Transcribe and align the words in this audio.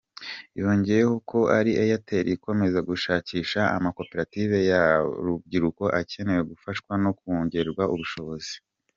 Yongeyeho 0.61 1.15
ko 1.29 1.39
Airtel 1.57 2.25
izakomeza 2.33 2.79
gushakisha 2.89 3.61
amakoperative 3.77 4.55
y’urubyiruko 4.69 5.83
akenewe 5.99 6.41
gufashwa 6.51 6.91
no 7.03 7.11
kongererwa 7.19 7.83
ubushobozi. 7.93 8.53